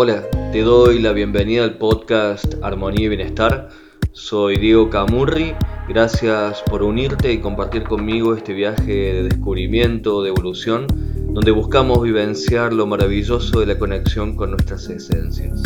Hola, 0.00 0.30
te 0.52 0.62
doy 0.62 1.00
la 1.00 1.10
bienvenida 1.10 1.64
al 1.64 1.76
podcast 1.76 2.54
Armonía 2.62 3.06
y 3.06 3.08
Bienestar. 3.08 3.68
Soy 4.12 4.56
Diego 4.56 4.90
Camurri. 4.90 5.56
Gracias 5.88 6.62
por 6.62 6.84
unirte 6.84 7.32
y 7.32 7.40
compartir 7.40 7.82
conmigo 7.82 8.32
este 8.36 8.52
viaje 8.52 8.92
de 8.92 9.22
descubrimiento, 9.24 10.22
de 10.22 10.28
evolución, 10.28 10.86
donde 11.34 11.50
buscamos 11.50 12.00
vivenciar 12.00 12.72
lo 12.72 12.86
maravilloso 12.86 13.58
de 13.58 13.66
la 13.66 13.76
conexión 13.76 14.36
con 14.36 14.52
nuestras 14.52 14.88
esencias. 14.88 15.60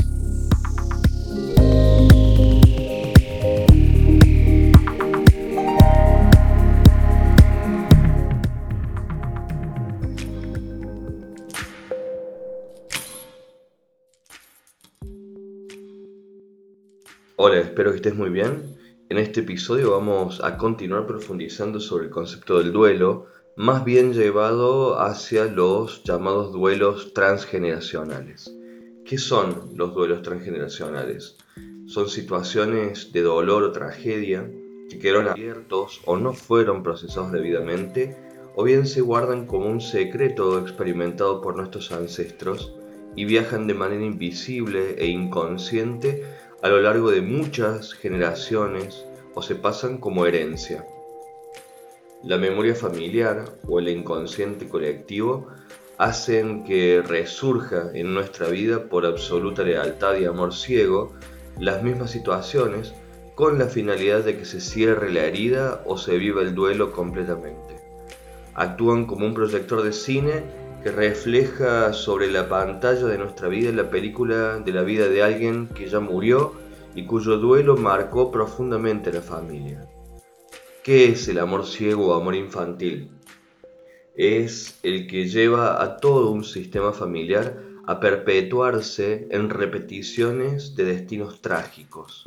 Espero 17.73 17.91
que 17.93 17.97
estés 17.97 18.15
muy 18.15 18.29
bien. 18.29 18.77
En 19.09 19.17
este 19.17 19.41
episodio 19.41 19.93
vamos 19.93 20.45
a 20.45 20.59
continuar 20.59 21.07
profundizando 21.07 21.81
sobre 21.81 22.05
el 22.05 22.11
concepto 22.11 22.59
del 22.59 22.71
duelo, 22.71 23.29
más 23.57 23.83
bien 23.83 24.13
llevado 24.13 25.01
hacia 25.01 25.47
los 25.47 26.05
llamados 26.05 26.53
duelos 26.53 27.15
transgeneracionales. 27.15 28.55
¿Qué 29.07 29.17
son 29.17 29.71
los 29.75 29.95
duelos 29.95 30.21
transgeneracionales? 30.21 31.39
Son 31.87 32.11
situaciones 32.11 33.11
de 33.11 33.23
dolor 33.23 33.63
o 33.63 33.73
tragedia 33.73 34.47
que 34.91 34.99
quedaron 34.99 35.29
abiertos 35.29 36.03
o 36.05 36.19
no 36.19 36.35
fueron 36.35 36.83
procesados 36.83 37.33
debidamente, 37.33 38.15
o 38.55 38.65
bien 38.65 38.87
se 38.87 39.01
guardan 39.01 39.47
como 39.47 39.65
un 39.65 39.81
secreto 39.81 40.59
experimentado 40.59 41.41
por 41.41 41.57
nuestros 41.57 41.91
ancestros 41.91 42.75
y 43.17 43.25
viajan 43.25 43.67
de 43.67 43.73
manera 43.73 44.05
invisible 44.05 44.95
e 44.99 45.07
inconsciente 45.07 46.23
a 46.63 46.69
lo 46.69 46.81
largo 46.81 47.11
de 47.11 47.21
muchas 47.21 47.93
generaciones 47.93 49.05
o 49.35 49.43
se 49.43 49.57
pasan 49.57 49.99
como 49.99 50.27
herencia. 50.27 50.87
La 52.23 52.39
memoria 52.39 52.77
familiar 52.77 53.45
o 53.67 53.81
el 53.81 53.89
inconsciente 53.89 54.69
colectivo 54.69 55.49
hacen 55.99 56.65
que 56.65 57.03
resurja 57.03 57.91
en 57.95 58.15
nuestra 58.15 58.47
vida 58.49 58.85
por 58.85 59.05
absoluta 59.07 59.65
lealtad 59.65 60.17
y 60.17 60.25
amor 60.25 60.55
ciego 60.55 61.13
las 61.59 61.83
mismas 61.83 62.13
situaciones 62.13 62.95
con 63.35 63.59
la 63.59 63.67
finalidad 63.67 64.21
de 64.21 64.37
que 64.37 64.45
se 64.45 64.61
cierre 64.61 65.13
la 65.13 65.25
herida 65.25 65.83
o 65.85 65.99
se 65.99 66.17
viva 66.17 66.43
el 66.43 66.55
duelo 66.55 66.93
completamente. 66.93 67.81
Actúan 68.55 69.07
como 69.07 69.27
un 69.27 69.35
proyector 69.35 69.83
de 69.83 69.93
cine 69.93 70.45
que 70.83 70.91
refleja 70.91 71.93
sobre 71.93 72.31
la 72.31 72.49
pantalla 72.49 73.07
de 73.07 73.19
nuestra 73.19 73.49
vida 73.49 73.71
la 73.71 73.89
película 73.89 74.59
de 74.59 74.73
la 74.73 74.83
vida 74.83 75.09
de 75.09 75.23
alguien 75.23 75.69
que 75.69 75.89
ya 75.89 76.01
murió 76.01 76.55
y 76.95 77.07
cuyo 77.07 77.39
duelo 77.39 77.77
marcó 77.77 78.33
profundamente 78.33 79.13
la 79.13 79.23
familia. 79.23 79.89
¿Qué 80.83 81.07
es 81.07 81.29
el 81.29 81.39
amor 81.39 81.67
ciego 81.67 82.09
o 82.09 82.15
amor 82.15 82.35
infantil? 82.35 83.11
Es 84.17 84.79
el 84.83 85.07
que 85.07 85.29
lleva 85.29 85.83
a 85.83 85.99
todo 85.99 86.33
un 86.33 86.43
sistema 86.43 86.93
familiar 86.93 87.63
a 87.87 88.01
perpetuarse 88.01 89.29
en 89.31 89.51
repeticiones 89.51 90.75
de 90.75 90.85
destinos 90.85 91.41
trágicos. 91.41 92.25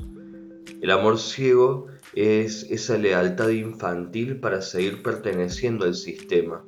El 0.81 0.91
amor 0.91 1.19
ciego 1.19 1.87
es 2.13 2.63
esa 2.71 2.97
lealtad 2.97 3.49
infantil 3.49 4.39
para 4.39 4.61
seguir 4.61 5.03
perteneciendo 5.03 5.85
al 5.85 5.95
sistema. 5.95 6.63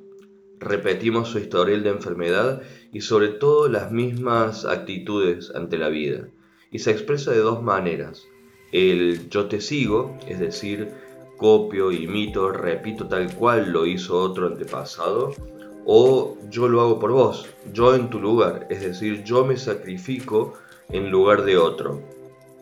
Repetimos 0.59 1.29
su 1.29 1.39
historial 1.39 1.83
de 1.83 1.89
enfermedad 1.89 2.61
y 2.91 3.01
sobre 3.01 3.29
todo 3.29 3.67
las 3.67 3.91
mismas 3.91 4.65
actitudes 4.65 5.51
ante 5.53 5.77
la 5.77 5.89
vida 5.89 6.27
y 6.71 6.79
se 6.79 6.91
expresa 6.91 7.31
de 7.31 7.39
dos 7.39 7.61
maneras. 7.61 8.23
El 8.71 9.29
yo 9.29 9.45
te 9.45 9.61
sigo, 9.61 10.17
es 10.27 10.39
decir, 10.39 10.89
copio, 11.37 11.91
imito, 11.91 12.51
repito 12.51 13.07
tal 13.07 13.33
cual 13.35 13.71
lo 13.71 13.85
hizo 13.85 14.19
otro 14.19 14.47
antepasado, 14.47 15.33
o 15.85 16.37
yo 16.49 16.67
lo 16.67 16.81
hago 16.81 16.99
por 16.99 17.11
vos, 17.11 17.47
yo 17.71 17.95
en 17.95 18.09
tu 18.09 18.19
lugar, 18.19 18.67
es 18.69 18.81
decir, 18.81 19.23
yo 19.23 19.45
me 19.45 19.55
sacrifico 19.57 20.55
en 20.89 21.11
lugar 21.11 21.43
de 21.43 21.57
otro. 21.57 22.01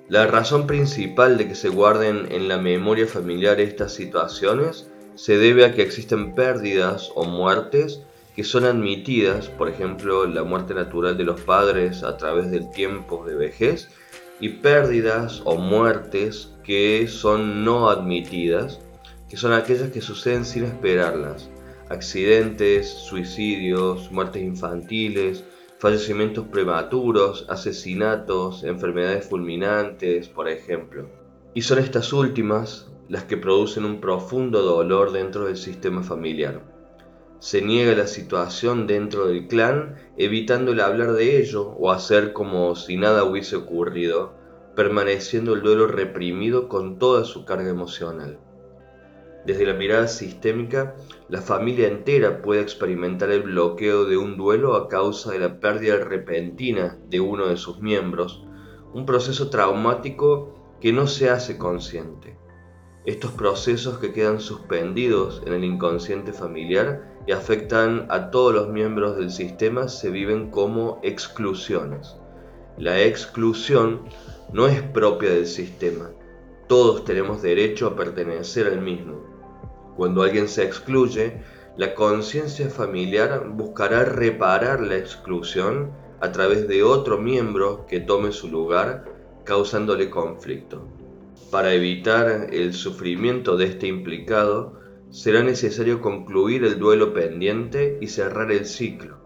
La 0.08 0.28
razón 0.28 0.68
principal 0.68 1.38
de 1.38 1.48
que 1.48 1.56
se 1.56 1.70
guarden 1.70 2.32
en 2.32 2.48
la 2.48 2.60
memoria 2.60 3.08
familiar 3.08 3.60
estas 3.60 3.94
situaciones 3.94 4.88
se 5.16 5.38
debe 5.38 5.66
a 5.66 5.74
que 5.74 5.82
existen 5.82 6.36
pérdidas 6.36 7.12
o 7.16 7.26
muertes 7.26 8.02
que 8.36 8.44
son 8.44 8.66
admitidas, 8.66 9.48
por 9.48 9.70
ejemplo, 9.70 10.26
la 10.28 10.44
muerte 10.44 10.74
natural 10.74 11.18
de 11.18 11.24
los 11.24 11.40
padres 11.42 12.04
a 12.04 12.18
través 12.18 12.52
del 12.52 12.70
tiempo 12.72 13.26
de 13.26 13.36
vejez, 13.36 13.88
y 14.42 14.50
pérdidas 14.50 15.42
o 15.46 15.56
muertes 15.56 16.52
que 16.64 17.08
son 17.08 17.64
no 17.64 17.90
admitidas, 17.90 18.82
que 19.30 19.38
son 19.38 19.54
aquellas 19.54 19.92
que 19.92 20.02
suceden 20.02 20.44
sin 20.44 20.66
esperarlas. 20.66 21.50
Accidentes, 21.88 22.90
suicidios, 22.90 24.12
muertes 24.12 24.44
infantiles, 24.44 25.46
fallecimientos 25.80 26.48
prematuros, 26.48 27.46
asesinatos, 27.48 28.64
enfermedades 28.64 29.30
fulminantes, 29.30 30.28
por 30.28 30.50
ejemplo. 30.50 31.08
Y 31.54 31.62
son 31.62 31.80
estas 31.80 32.12
últimas 32.12 32.88
las 33.10 33.24
que 33.24 33.38
producen 33.38 33.86
un 33.86 34.02
profundo 34.02 34.62
dolor 34.62 35.12
dentro 35.12 35.46
del 35.46 35.58
sistema 35.58 36.04
familiar 36.04 36.76
se 37.46 37.62
niega 37.62 37.94
la 37.96 38.08
situación 38.08 38.88
dentro 38.88 39.28
del 39.28 39.48
clan, 39.48 39.98
evitando 40.18 40.72
el 40.72 40.80
hablar 40.80 41.14
de 41.14 41.38
ello 41.40 41.76
o 41.78 41.92
hacer 41.92 42.34
como 42.34 42.76
si 42.76 42.98
nada 42.98 43.24
hubiese 43.24 43.56
ocurrido, 43.56 44.34
permaneciendo 44.76 45.54
el 45.54 45.62
duelo 45.62 45.86
reprimido 45.86 46.68
con 46.68 46.98
toda 46.98 47.24
su 47.24 47.46
carga 47.46 47.70
emocional. 47.70 48.40
Desde 49.46 49.68
la 49.68 49.76
mirada 49.76 50.08
sistémica, 50.08 50.96
la 51.30 51.40
familia 51.40 51.88
entera 51.88 52.42
puede 52.42 52.62
experimentar 52.62 53.30
el 53.30 53.44
bloqueo 53.44 54.06
de 54.06 54.18
un 54.18 54.38
duelo 54.38 54.76
a 54.76 54.90
causa 54.90 55.32
de 55.32 55.38
la 55.38 55.60
pérdida 55.60 55.98
repentina 55.98 56.98
de 57.10 57.20
uno 57.20 57.48
de 57.48 57.58
sus 57.58 57.80
miembros, 57.80 58.44
un 58.92 59.06
proceso 59.06 59.52
traumático 59.52 60.56
que 60.82 60.92
no 60.92 61.06
se 61.06 61.30
hace 61.30 61.60
consciente. 61.60 62.40
Estos 63.06 63.32
procesos 63.34 64.00
que 64.00 64.12
quedan 64.14 64.40
suspendidos 64.40 65.44
en 65.46 65.54
el 65.54 65.64
inconsciente 65.64 66.34
familiar 66.34 67.04
y 67.28 67.34
afectan 67.34 68.08
a 68.10 68.32
todos 68.32 68.52
los 68.52 68.70
miembros 68.70 69.16
del 69.16 69.30
sistema 69.30 69.88
se 69.90 70.10
viven 70.10 70.50
como 70.50 71.00
exclusiones. 71.04 72.16
La 72.80 73.02
exclusión 73.04 74.02
no 74.52 74.66
es 74.66 74.82
propia 74.82 75.30
del 75.30 75.46
sistema. 75.46 76.10
Todos 76.68 77.06
tenemos 77.06 77.44
derecho 77.44 77.86
a 77.86 77.96
pertenecer 77.96 78.66
al 78.66 78.82
mismo. 78.82 79.22
Cuando 79.96 80.24
alguien 80.24 80.48
se 80.48 80.64
excluye, 80.64 81.44
la 81.78 81.94
conciencia 81.94 82.70
familiar 82.70 83.50
buscará 83.50 84.04
reparar 84.04 84.80
la 84.82 84.98
exclusión 84.98 85.92
a 86.22 86.32
través 86.32 86.68
de 86.68 86.82
otro 86.82 87.20
miembro 87.20 87.86
que 87.86 88.00
tome 88.00 88.32
su 88.32 88.48
lugar, 88.48 89.06
causándole 89.44 90.10
conflicto. 90.10 90.88
Para 91.56 91.74
evitar 91.74 92.50
el 92.52 92.74
sufrimiento 92.74 93.56
de 93.56 93.68
este 93.68 93.88
implicado, 93.88 94.74
será 95.10 95.42
necesario 95.42 96.02
concluir 96.02 96.66
el 96.66 96.78
duelo 96.78 97.14
pendiente 97.14 97.98
y 98.02 98.08
cerrar 98.08 98.52
el 98.52 98.66
ciclo. 98.66 99.20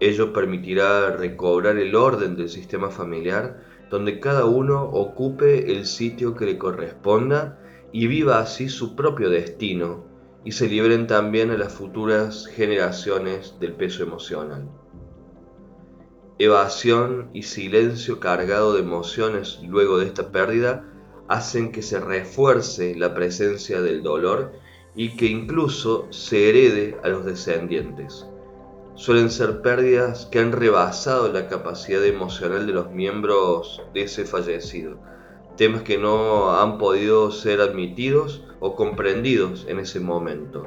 Ello 0.00 0.32
permitirá 0.32 1.12
recobrar 1.12 1.76
el 1.76 1.94
orden 1.94 2.34
del 2.34 2.48
sistema 2.48 2.90
familiar 2.90 3.62
donde 3.88 4.18
cada 4.18 4.46
uno 4.46 4.82
ocupe 4.82 5.70
el 5.70 5.86
sitio 5.86 6.34
que 6.34 6.46
le 6.46 6.58
corresponda 6.58 7.60
y 7.92 8.08
viva 8.08 8.40
así 8.40 8.68
su 8.68 8.96
propio 8.96 9.30
destino 9.30 10.04
y 10.44 10.50
se 10.50 10.68
libren 10.68 11.06
también 11.06 11.52
a 11.52 11.56
las 11.56 11.72
futuras 11.72 12.48
generaciones 12.48 13.54
del 13.60 13.74
peso 13.74 14.02
emocional. 14.02 14.68
Evasión 16.40 17.30
y 17.32 17.44
silencio 17.44 18.18
cargado 18.18 18.74
de 18.74 18.80
emociones 18.80 19.60
luego 19.62 19.98
de 19.98 20.06
esta 20.06 20.32
pérdida 20.32 20.89
hacen 21.30 21.70
que 21.70 21.80
se 21.80 22.00
refuerce 22.00 22.96
la 22.96 23.14
presencia 23.14 23.80
del 23.80 24.02
dolor 24.02 24.50
y 24.96 25.16
que 25.16 25.26
incluso 25.26 26.08
se 26.10 26.48
herede 26.48 26.96
a 27.04 27.08
los 27.08 27.24
descendientes. 27.24 28.26
Suelen 28.96 29.30
ser 29.30 29.62
pérdidas 29.62 30.26
que 30.26 30.40
han 30.40 30.50
rebasado 30.50 31.32
la 31.32 31.46
capacidad 31.46 32.04
emocional 32.04 32.66
de 32.66 32.72
los 32.72 32.90
miembros 32.90 33.80
de 33.94 34.02
ese 34.02 34.24
fallecido, 34.24 34.98
temas 35.56 35.82
que 35.82 35.98
no 35.98 36.58
han 36.58 36.78
podido 36.78 37.30
ser 37.30 37.60
admitidos 37.60 38.42
o 38.58 38.74
comprendidos 38.74 39.66
en 39.68 39.78
ese 39.78 40.00
momento. 40.00 40.66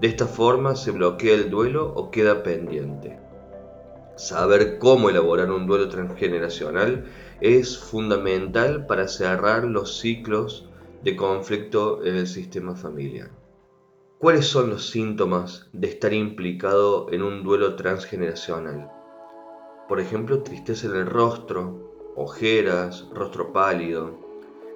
De 0.00 0.06
esta 0.06 0.26
forma 0.26 0.76
se 0.76 0.92
bloquea 0.92 1.34
el 1.34 1.50
duelo 1.50 1.92
o 1.96 2.12
queda 2.12 2.44
pendiente. 2.44 3.18
Saber 4.14 4.78
cómo 4.78 5.10
elaborar 5.10 5.50
un 5.50 5.66
duelo 5.66 5.88
transgeneracional 5.88 7.06
es 7.40 7.78
fundamental 7.78 8.86
para 8.86 9.08
cerrar 9.08 9.64
los 9.64 9.98
ciclos 9.98 10.68
de 11.02 11.16
conflicto 11.16 12.04
en 12.04 12.16
el 12.16 12.26
sistema 12.26 12.76
familiar. 12.76 13.30
¿Cuáles 14.18 14.46
son 14.46 14.68
los 14.68 14.90
síntomas 14.90 15.68
de 15.72 15.88
estar 15.88 16.12
implicado 16.12 17.10
en 17.10 17.22
un 17.22 17.42
duelo 17.42 17.76
transgeneracional? 17.76 18.90
Por 19.88 19.98
ejemplo, 19.98 20.42
tristeza 20.42 20.88
en 20.88 20.96
el 20.96 21.06
rostro, 21.06 22.12
ojeras, 22.16 23.08
rostro 23.14 23.52
pálido. 23.52 24.18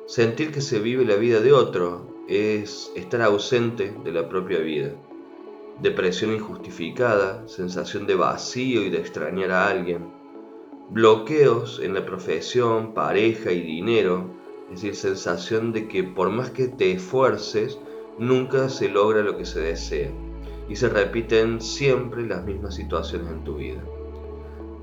Sentir 0.07 0.51
que 0.51 0.63
se 0.63 0.81
vive 0.81 1.05
la 1.05 1.17
vida 1.17 1.41
de 1.41 1.53
otro 1.53 2.07
es 2.27 2.91
estar 2.97 3.21
ausente 3.21 3.95
de 4.03 4.13
la 4.13 4.29
propia 4.31 4.61
vida. 4.61 4.93
Depresión 5.83 6.33
injustificada, 6.33 7.47
sensación 7.47 8.07
de 8.07 8.15
vacío 8.15 8.83
y 8.83 8.89
de 8.89 8.99
extrañar 8.99 9.51
a 9.51 9.69
alguien. 9.69 10.24
Bloqueos 10.91 11.81
en 11.83 11.95
la 11.95 12.05
profesión, 12.05 12.93
pareja 12.93 13.51
y 13.53 13.63
dinero, 13.63 14.31
es 14.71 14.83
decir, 14.83 14.95
sensación 14.95 15.73
de 15.73 15.89
que 15.89 16.05
por 16.05 16.31
más 16.31 16.51
que 16.51 16.69
te 16.69 16.93
esfuerces, 16.93 17.79
nunca 18.19 18.69
se 18.69 18.91
logra 18.91 19.23
lo 19.23 19.39
que 19.39 19.47
se 19.47 19.61
desea 19.61 20.11
y 20.69 20.77
se 20.77 20.91
repiten 20.91 21.63
siempre 21.63 22.27
las 22.27 22.45
mismas 22.45 22.75
situaciones 22.75 23.31
en 23.31 23.45
tu 23.45 23.57
vida. 23.57 23.83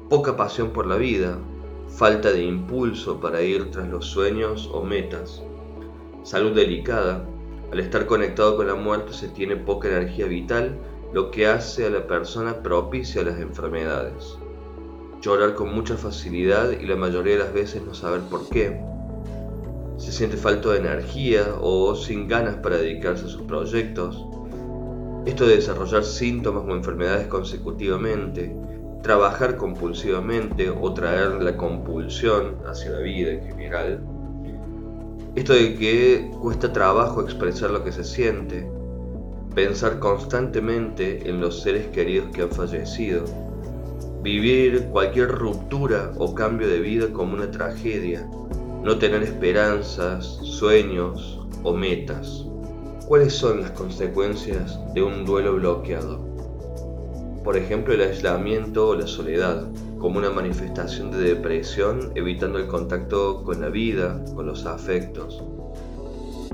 Poca 0.10 0.36
pasión 0.36 0.72
por 0.72 0.88
la 0.88 0.98
vida, 0.98 1.38
falta 1.88 2.32
de 2.32 2.44
impulso 2.44 3.20
para 3.20 3.44
ir 3.44 3.70
tras 3.70 3.88
los 3.88 4.08
sueños 4.08 4.70
o 4.74 4.84
metas, 4.84 5.44
salud 6.24 6.54
delicada, 6.54 7.26
al 7.72 7.80
estar 7.80 8.08
conectado 8.08 8.58
con 8.58 8.68
la 8.68 8.76
muerte 8.76 9.14
se 9.14 9.30
tiene 9.30 9.56
poca 9.56 9.88
energía 9.88 10.26
vital, 10.26 10.78
lo 11.14 11.30
que 11.30 11.46
hace 11.46 11.86
a 11.86 11.90
la 11.90 12.08
persona 12.08 12.64
propicia 12.64 13.22
a 13.22 13.26
las 13.26 13.40
enfermedades. 13.40 14.38
Llorar 15.22 15.54
con 15.54 15.74
mucha 15.74 15.98
facilidad 15.98 16.72
y 16.72 16.86
la 16.88 16.96
mayoría 16.96 17.34
de 17.34 17.44
las 17.44 17.54
veces 17.54 17.84
no 17.84 17.94
saber 17.94 18.22
por 18.22 18.50
qué. 18.50 18.82
Se 19.98 20.12
siente 20.12 20.36
falta 20.36 20.70
de 20.72 20.80
energía 20.80 21.56
o 21.62 21.96
sin 21.96 22.28
ganas 22.28 22.56
para 22.56 22.78
dedicarse 22.78 23.26
a 23.26 23.30
sus 23.30 23.44
proyectos. 23.44 24.26
Esto 25.28 25.46
de 25.46 25.58
desarrollar 25.58 26.04
síntomas 26.04 26.64
o 26.68 26.76
enfermedades 26.76 27.28
consecutivamente, 27.28 28.56
trabajar 29.04 29.58
compulsivamente 29.58 30.72
o 30.72 30.92
traer 30.94 31.42
la 31.44 31.56
compulsión 31.56 32.58
hacia 32.66 32.90
la 32.90 33.00
vida 33.00 33.34
en 33.34 33.44
general, 33.44 34.04
esto 35.36 35.54
de 35.54 35.76
que 35.76 36.30
cuesta 36.42 36.74
trabajo 36.74 37.22
expresar 37.22 37.70
lo 37.70 37.84
que 37.84 37.92
se 37.94 38.04
siente, 38.04 38.70
pensar 39.56 40.00
constantemente 40.00 41.30
en 41.30 41.40
los 41.40 41.62
seres 41.62 41.88
queridos 41.88 42.30
que 42.34 42.42
han 42.42 42.52
fallecido, 42.52 43.24
vivir 44.22 44.86
cualquier 44.92 45.30
ruptura 45.30 46.14
o 46.18 46.36
cambio 46.36 46.68
de 46.68 46.80
vida 46.80 47.12
como 47.12 47.34
una 47.34 47.50
tragedia, 47.50 48.30
no 48.84 48.98
tener 49.00 49.24
esperanzas, 49.24 50.26
sueños 50.44 51.40
o 51.64 51.74
metas. 51.74 52.46
¿Cuáles 53.08 53.34
son 53.34 53.62
las 53.62 53.72
consecuencias 53.72 54.80
de 54.94 55.02
un 55.02 55.26
duelo 55.26 55.56
bloqueado? 55.56 56.24
Por 57.44 57.58
ejemplo, 57.58 57.96
el 57.96 58.02
aislamiento 58.02 58.90
o 58.90 58.96
la 58.96 59.08
soledad 59.08 59.68
como 59.98 60.20
una 60.20 60.30
manifestación 60.30 61.12
de 61.12 61.36
depresión, 61.36 62.12
evitando 62.14 62.60
el 62.60 62.68
contacto 62.68 63.44
con 63.44 63.62
la 63.62 63.70
vida, 63.70 64.24
con 64.36 64.46
los 64.46 64.66
afectos. 64.66 65.44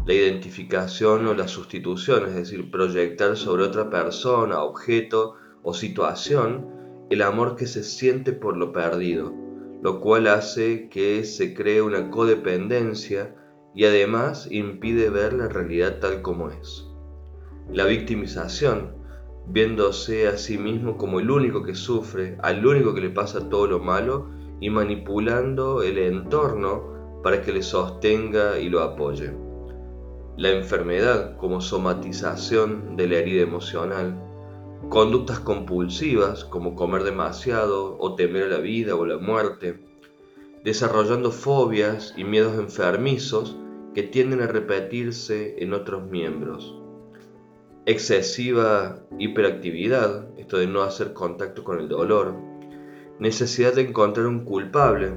La 0.05 0.13
identificación 0.13 1.27
o 1.27 1.33
la 1.33 1.49
sustitución, 1.49 2.27
es 2.27 2.35
decir, 2.35 2.71
proyectar 2.71 3.35
sobre 3.35 3.63
otra 3.63 3.89
persona, 3.89 4.61
objeto 4.61 5.35
o 5.63 5.73
situación 5.73 6.76
el 7.09 7.21
amor 7.21 7.55
que 7.55 7.67
se 7.67 7.83
siente 7.83 8.33
por 8.33 8.57
lo 8.57 8.73
perdido, 8.73 9.33
lo 9.81 10.01
cual 10.01 10.27
hace 10.27 10.89
que 10.89 11.23
se 11.23 11.53
cree 11.53 11.81
una 11.81 12.09
codependencia 12.09 13.35
y 13.73 13.85
además 13.85 14.47
impide 14.51 15.09
ver 15.09 15.33
la 15.33 15.47
realidad 15.47 15.99
tal 15.99 16.21
como 16.21 16.49
es. 16.49 16.87
La 17.71 17.85
victimización, 17.85 18.95
viéndose 19.47 20.27
a 20.27 20.37
sí 20.37 20.57
mismo 20.57 20.97
como 20.97 21.19
el 21.19 21.29
único 21.29 21.63
que 21.63 21.75
sufre, 21.75 22.37
al 22.41 22.65
único 22.65 22.93
que 22.93 23.01
le 23.01 23.09
pasa 23.09 23.49
todo 23.49 23.67
lo 23.67 23.79
malo 23.79 24.29
y 24.59 24.69
manipulando 24.69 25.83
el 25.83 25.97
entorno 25.97 27.21
para 27.23 27.41
que 27.41 27.51
le 27.51 27.61
sostenga 27.61 28.59
y 28.59 28.69
lo 28.69 28.81
apoye. 28.81 29.31
La 30.37 30.51
enfermedad 30.51 31.37
como 31.37 31.61
somatización 31.61 32.95
de 32.95 33.07
la 33.07 33.15
herida 33.17 33.41
emocional. 33.41 34.26
Conductas 34.89 35.39
compulsivas 35.39 36.45
como 36.45 36.75
comer 36.75 37.03
demasiado 37.03 37.97
o 37.99 38.15
temer 38.15 38.49
la 38.49 38.57
vida 38.57 38.95
o 38.95 39.05
la 39.05 39.17
muerte. 39.17 39.79
Desarrollando 40.63 41.31
fobias 41.31 42.13
y 42.17 42.23
miedos 42.23 42.57
enfermizos 42.57 43.55
que 43.93 44.03
tienden 44.03 44.41
a 44.41 44.47
repetirse 44.47 45.55
en 45.61 45.73
otros 45.73 46.03
miembros 46.09 46.77
excesiva 47.87 48.99
hiperactividad, 49.17 50.37
esto 50.37 50.57
de 50.57 50.67
no 50.67 50.81
hacer 50.81 51.13
contacto 51.13 51.63
con 51.63 51.79
el 51.79 51.87
dolor, 51.87 52.35
necesidad 53.17 53.73
de 53.75 53.83
encontrar 53.83 54.27
un 54.27 54.43
culpable, 54.43 55.13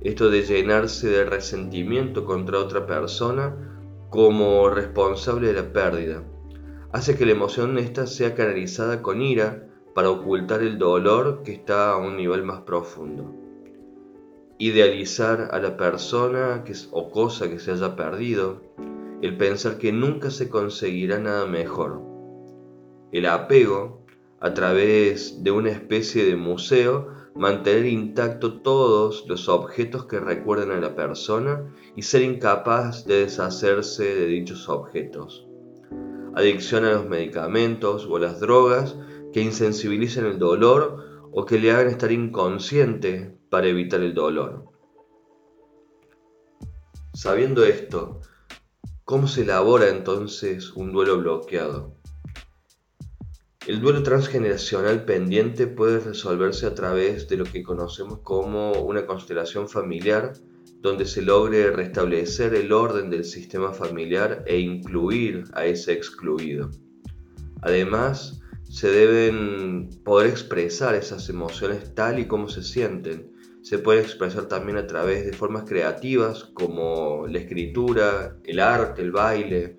esto 0.00 0.30
de 0.30 0.42
llenarse 0.42 1.08
de 1.08 1.24
resentimiento 1.24 2.24
contra 2.24 2.60
otra 2.60 2.86
persona 2.86 3.56
como 4.10 4.70
responsable 4.70 5.48
de 5.48 5.54
la 5.54 5.72
pérdida, 5.72 6.22
hace 6.92 7.16
que 7.16 7.24
la 7.24 7.32
emoción 7.32 7.78
esta 7.78 8.06
sea 8.06 8.34
canalizada 8.34 9.00
con 9.00 9.22
ira 9.22 9.66
para 9.94 10.10
ocultar 10.10 10.62
el 10.62 10.78
dolor 10.78 11.42
que 11.42 11.52
está 11.52 11.92
a 11.92 11.96
un 11.96 12.16
nivel 12.16 12.42
más 12.42 12.60
profundo. 12.60 13.34
Idealizar 14.58 15.48
a 15.52 15.58
la 15.58 15.76
persona 15.76 16.64
que, 16.64 16.74
o 16.90 17.10
cosa 17.10 17.48
que 17.48 17.58
se 17.58 17.72
haya 17.72 17.96
perdido, 17.96 18.60
el 19.22 19.36
pensar 19.38 19.78
que 19.78 19.90
nunca 19.90 20.30
se 20.30 20.50
conseguirá 20.50 21.18
nada 21.18 21.46
mejor. 21.46 22.02
El 23.10 23.26
apego, 23.26 24.04
a 24.40 24.52
través 24.52 25.42
de 25.42 25.50
una 25.50 25.70
especie 25.70 26.24
de 26.24 26.36
museo, 26.36 27.08
mantener 27.34 27.86
intacto 27.86 28.60
todos 28.60 29.24
los 29.28 29.48
objetos 29.48 30.04
que 30.04 30.20
recuerden 30.20 30.70
a 30.70 30.80
la 30.80 30.94
persona 30.94 31.72
y 31.96 32.02
ser 32.02 32.22
incapaz 32.22 33.06
de 33.06 33.20
deshacerse 33.20 34.04
de 34.04 34.26
dichos 34.26 34.68
objetos. 34.68 35.46
Adicción 36.34 36.84
a 36.84 36.92
los 36.92 37.08
medicamentos 37.08 38.06
o 38.06 38.16
a 38.16 38.20
las 38.20 38.40
drogas 38.40 38.96
que 39.32 39.40
insensibilicen 39.40 40.26
el 40.26 40.38
dolor 40.38 41.28
o 41.32 41.44
que 41.44 41.58
le 41.58 41.70
hagan 41.70 41.88
estar 41.88 42.12
inconsciente 42.12 43.36
para 43.50 43.68
evitar 43.68 44.00
el 44.00 44.14
dolor. 44.14 44.64
Sabiendo 47.14 47.64
esto, 47.64 48.20
¿Cómo 49.04 49.26
se 49.26 49.42
elabora 49.42 49.88
entonces 49.88 50.72
un 50.72 50.90
duelo 50.90 51.18
bloqueado? 51.18 51.96
El 53.66 53.80
duelo 53.80 54.02
transgeneracional 54.02 55.04
pendiente 55.04 55.66
puede 55.66 56.00
resolverse 56.00 56.66
a 56.66 56.74
través 56.74 57.28
de 57.28 57.36
lo 57.36 57.44
que 57.44 57.64
conocemos 57.64 58.20
como 58.20 58.72
una 58.80 59.04
constelación 59.04 59.68
familiar, 59.68 60.32
donde 60.82 61.06
se 61.06 61.22
logre 61.22 61.70
restablecer 61.70 62.54
el 62.54 62.72
orden 62.72 63.08
del 63.08 63.24
sistema 63.24 63.72
familiar 63.72 64.42
e 64.46 64.58
incluir 64.58 65.44
a 65.54 65.64
ese 65.64 65.92
excluido. 65.92 66.70
Además, 67.62 68.42
se 68.68 68.90
deben 68.90 69.90
poder 70.04 70.28
expresar 70.28 70.96
esas 70.96 71.28
emociones 71.28 71.94
tal 71.94 72.18
y 72.18 72.26
como 72.26 72.48
se 72.48 72.64
sienten, 72.64 73.30
se 73.62 73.78
puede 73.78 74.00
expresar 74.00 74.46
también 74.46 74.76
a 74.76 74.88
través 74.88 75.24
de 75.24 75.32
formas 75.32 75.64
creativas 75.64 76.50
como 76.52 77.28
la 77.28 77.38
escritura, 77.38 78.36
el 78.42 78.58
arte, 78.58 79.02
el 79.02 79.12
baile. 79.12 79.76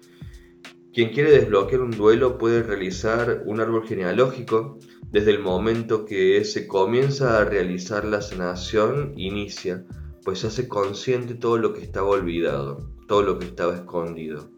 Quien 0.93 1.09
quiere 1.09 1.31
desbloquear 1.31 1.81
un 1.81 1.91
duelo 1.91 2.37
puede 2.37 2.63
realizar 2.63 3.43
un 3.45 3.59
árbol 3.59 3.85
genealógico 3.85 4.79
desde 5.11 5.31
el 5.31 5.39
momento 5.39 6.05
que 6.05 6.45
se 6.45 6.65
comienza 6.65 7.39
a 7.39 7.45
realizar 7.45 8.05
la 8.05 8.21
sanación, 8.21 9.13
inicia, 9.17 9.85
pues 10.23 10.43
hace 10.45 10.67
consciente 10.67 11.35
todo 11.35 11.57
lo 11.57 11.73
que 11.73 11.81
estaba 11.81 12.07
olvidado, 12.07 12.89
todo 13.07 13.21
lo 13.21 13.39
que 13.39 13.45
estaba 13.45 13.75
escondido. 13.75 14.49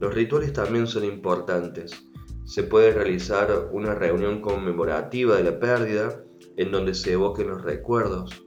Los 0.00 0.14
rituales 0.14 0.52
también 0.52 0.86
son 0.86 1.04
importantes. 1.04 2.06
Se 2.44 2.64
puede 2.64 2.92
realizar 2.92 3.68
una 3.72 3.94
reunión 3.94 4.40
conmemorativa 4.40 5.36
de 5.36 5.44
la 5.44 5.58
pérdida, 5.58 6.24
en 6.56 6.72
donde 6.72 6.94
se 6.94 7.12
evoquen 7.12 7.48
los 7.48 7.62
recuerdos. 7.62 8.44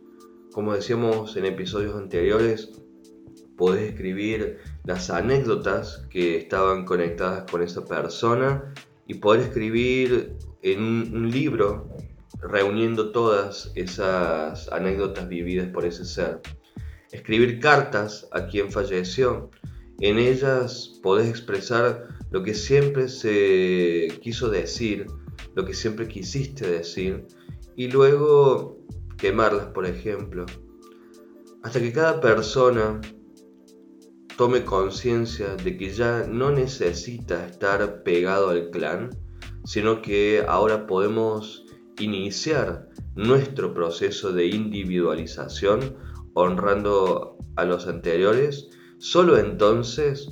Como 0.51 0.73
decíamos 0.73 1.35
en 1.37 1.45
episodios 1.45 1.95
anteriores, 1.95 2.71
podés 3.57 3.91
escribir 3.91 4.59
las 4.83 5.09
anécdotas 5.09 6.05
que 6.09 6.37
estaban 6.37 6.85
conectadas 6.85 7.49
con 7.49 7.61
esa 7.61 7.85
persona 7.85 8.73
y 9.07 9.15
poder 9.15 9.41
escribir 9.41 10.37
en 10.61 10.81
un, 10.81 11.31
libro 11.31 11.89
reuniendo 12.47 13.11
todas 13.11 13.71
esas 13.75 14.71
anécdotas 14.71 15.27
vividas 15.27 15.69
por 15.69 15.85
ese 15.85 16.05
ser. 16.05 16.41
Escribir 17.11 17.59
cartas 17.59 18.27
a 18.31 18.47
quien 18.47 18.71
falleció. 18.71 19.49
En 19.99 20.19
ellas 20.19 20.99
podés 21.01 21.29
expresar 21.29 22.07
lo 22.31 22.43
que 22.43 22.53
siempre 22.53 23.07
se 23.07 24.19
quiso 24.21 24.49
decir, 24.49 25.07
lo 25.55 25.65
que 25.65 25.73
siempre 25.73 26.07
quisiste 26.07 26.67
decir 26.67 27.25
y 27.75 27.87
luego 27.89 28.77
quemarlas, 29.17 29.67
por 29.67 29.85
ejemplo, 29.85 30.45
hasta 31.63 31.79
que 31.79 31.91
cada 31.91 32.19
persona 32.21 33.01
tome 34.37 34.65
conciencia 34.65 35.55
de 35.55 35.77
que 35.77 35.89
ya 35.89 36.25
no 36.27 36.51
necesita 36.51 37.47
estar 37.47 38.03
pegado 38.03 38.49
al 38.49 38.69
clan, 38.69 39.09
sino 39.63 40.01
que 40.01 40.43
ahora 40.47 40.87
podemos 40.87 41.65
iniciar 41.99 42.89
nuestro 43.15 43.73
proceso 43.73 44.31
de 44.33 44.47
individualización 44.47 45.95
honrando 46.33 47.37
a 47.55 47.65
los 47.65 47.87
anteriores, 47.87 48.69
solo 48.97 49.37
entonces 49.37 50.29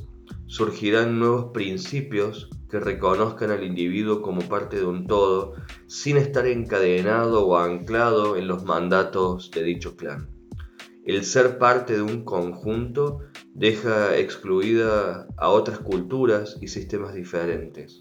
surgirán 0.47 1.19
nuevos 1.19 1.51
principios 1.53 2.49
que 2.69 2.79
reconozcan 2.79 3.51
al 3.51 3.63
individuo 3.63 4.21
como 4.21 4.41
parte 4.41 4.77
de 4.77 4.85
un 4.85 5.07
todo 5.07 5.53
sin 5.87 6.17
estar 6.17 6.47
encadenado 6.47 7.45
o 7.45 7.57
anclado 7.57 8.35
en 8.35 8.47
los 8.47 8.63
mandatos 8.63 9.51
de 9.51 9.63
dicho 9.63 9.95
clan. 9.95 10.29
El 11.05 11.25
ser 11.25 11.57
parte 11.57 11.95
de 11.95 12.01
un 12.01 12.23
conjunto 12.23 13.19
deja 13.53 14.17
excluida 14.17 15.27
a 15.37 15.49
otras 15.49 15.79
culturas 15.79 16.57
y 16.61 16.69
sistemas 16.69 17.13
diferentes. 17.13 17.99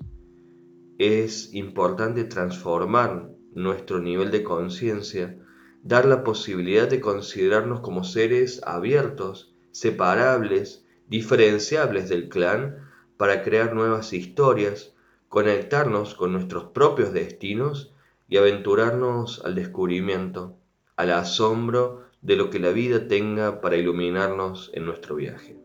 Es 0.99 1.53
importante 1.53 2.25
transformar 2.25 3.32
nuestro 3.55 4.01
nivel 4.01 4.31
de 4.31 4.43
conciencia, 4.43 5.39
dar 5.83 6.05
la 6.05 6.25
posibilidad 6.25 6.89
de 6.89 7.01
considerarnos 7.01 7.81
como 7.81 8.05
seres 8.05 8.61
abiertos, 8.65 9.55
separables, 9.71 10.85
diferenciables 11.09 12.09
del 12.09 12.29
clan, 12.29 12.89
para 13.17 13.43
crear 13.43 13.75
nuevas 13.75 14.13
historias, 14.13 14.95
conectarnos 15.29 16.15
con 16.15 16.33
nuestros 16.33 16.65
propios 16.65 17.13
destinos 17.13 17.95
y 18.29 18.37
aventurarnos 18.37 19.43
al 19.45 19.55
descubrimiento, 19.55 20.57
al 20.97 21.13
asombro 21.13 22.05
de 22.21 22.37
lo 22.37 22.51
que 22.51 22.59
la 22.59 22.71
vida 22.71 23.09
tenga 23.09 23.61
para 23.61 23.77
iluminarnos 23.77 24.71
en 24.75 24.87
nuestro 24.87 25.17
viaje. 25.17 25.57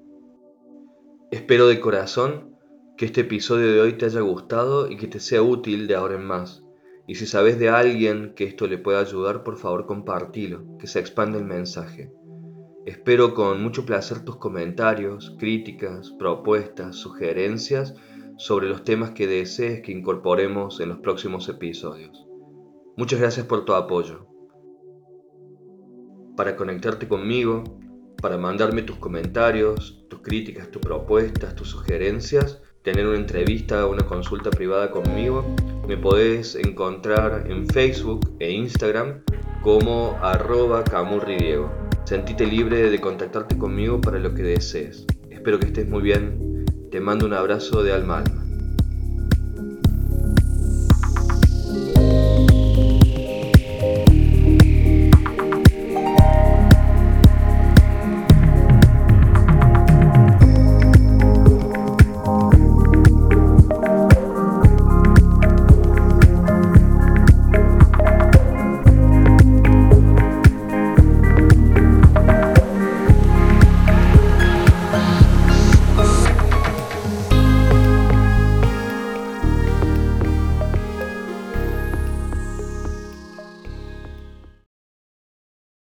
Espero 1.31 1.67
de 1.67 1.79
corazón 1.79 2.57
que 2.97 3.05
este 3.05 3.21
episodio 3.21 3.71
de 3.71 3.81
hoy 3.81 3.93
te 3.93 4.05
haya 4.05 4.21
gustado 4.21 4.89
y 4.89 4.97
que 4.97 5.07
te 5.07 5.19
sea 5.19 5.41
útil 5.41 5.87
de 5.87 5.95
ahora 5.95 6.15
en 6.15 6.25
más. 6.25 6.63
Y 7.07 7.15
si 7.15 7.25
sabes 7.25 7.57
de 7.57 7.69
alguien 7.69 8.33
que 8.35 8.43
esto 8.43 8.67
le 8.67 8.77
pueda 8.77 8.99
ayudar, 8.99 9.43
por 9.43 9.55
favor 9.55 9.85
compartilo, 9.85 10.77
que 10.77 10.87
se 10.87 10.99
expanda 10.99 11.37
el 11.37 11.45
mensaje. 11.45 12.11
Espero 12.85 13.33
con 13.33 13.63
mucho 13.63 13.85
placer 13.85 14.25
tus 14.25 14.35
comentarios, 14.35 15.35
críticas, 15.39 16.11
propuestas, 16.19 16.97
sugerencias 16.97 17.95
sobre 18.37 18.67
los 18.67 18.83
temas 18.83 19.11
que 19.11 19.25
desees 19.25 19.81
que 19.81 19.93
incorporemos 19.93 20.81
en 20.81 20.89
los 20.89 20.99
próximos 20.99 21.47
episodios. 21.47 22.27
Muchas 22.97 23.19
gracias 23.19 23.45
por 23.45 23.63
tu 23.63 23.73
apoyo 23.73 24.27
para 26.35 26.55
conectarte 26.55 27.07
conmigo, 27.07 27.63
para 28.21 28.37
mandarme 28.37 28.83
tus 28.83 28.97
comentarios, 28.97 30.05
tus 30.09 30.21
críticas, 30.21 30.69
tus 30.71 30.81
propuestas, 30.81 31.55
tus 31.55 31.69
sugerencias, 31.69 32.61
tener 32.83 33.07
una 33.07 33.17
entrevista, 33.17 33.85
una 33.87 34.05
consulta 34.05 34.49
privada 34.49 34.91
conmigo, 34.91 35.43
me 35.87 35.95
podés 35.95 36.55
encontrar 36.55 37.45
en 37.49 37.65
Facebook 37.65 38.35
e 38.39 38.51
Instagram 38.51 39.21
como 39.61 40.17
arroba 40.21 40.83
camurridiego. 40.83 41.71
Sentite 42.03 42.45
libre 42.45 42.89
de 42.89 42.99
contactarte 42.99 43.57
conmigo 43.57 44.01
para 44.01 44.19
lo 44.19 44.33
que 44.33 44.43
desees. 44.43 45.05
Espero 45.29 45.59
que 45.59 45.67
estés 45.67 45.87
muy 45.87 46.01
bien. 46.01 46.65
Te 46.91 46.99
mando 46.99 47.25
un 47.25 47.33
abrazo 47.33 47.83
de 47.83 47.93
alma 47.93 48.19
alma. 48.19 48.46